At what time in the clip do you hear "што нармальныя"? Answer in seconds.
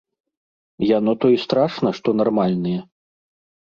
2.01-2.81